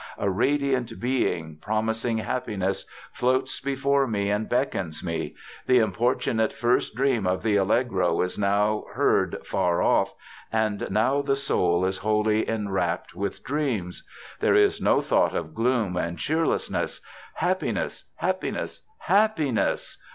[0.17, 5.35] A radiant being, promising happiness, floats before me and beckons me.
[5.67, 10.15] The importunate first dream of the Allegro is now heard afar off,
[10.51, 14.01] and now the soul is wholly enwrapped with dreams.
[14.39, 17.01] There is no thought of gloom and cheerlessness.
[17.35, 18.05] Happiness!
[18.15, 18.81] Happiness!
[19.01, 20.01] Happiness!